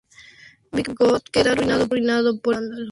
Bigod 0.71 1.21
queda 1.31 1.51
arruinado 1.51 1.87
por 1.87 1.99
este 1.99 2.35
escándalo. 2.35 2.79